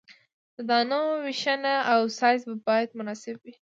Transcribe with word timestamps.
د 0.55 0.57
دانو 0.69 1.01
ویشنه 1.25 1.73
او 1.91 1.99
سایز 2.19 2.41
باید 2.67 2.89
مناسب 2.99 3.35
وي 3.43 3.53